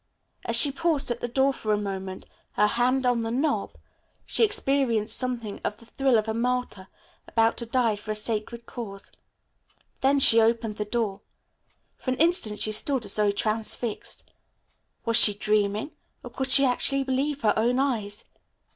[0.45, 3.75] As she paused at the door for a moment, her hand on the knob,
[4.25, 6.87] she experienced something of the thrill of a martyr,
[7.27, 9.11] about to die for a sacred cause.
[9.99, 11.21] Then she opened the door.
[11.97, 14.23] For an instant she stood as though transfixed.
[15.05, 15.91] Was she dreaming,
[16.23, 18.25] or could she actually believe her own eyes?